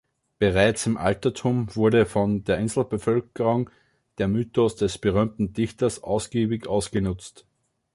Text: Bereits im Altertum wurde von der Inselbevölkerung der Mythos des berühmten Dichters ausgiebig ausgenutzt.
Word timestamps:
Bereits 0.39 0.87
im 0.87 0.97
Altertum 0.97 1.75
wurde 1.75 2.07
von 2.07 2.43
der 2.43 2.57
Inselbevölkerung 2.57 3.69
der 4.17 4.27
Mythos 4.29 4.75
des 4.75 4.97
berühmten 4.97 5.53
Dichters 5.53 6.01
ausgiebig 6.01 6.65
ausgenutzt. 6.65 7.45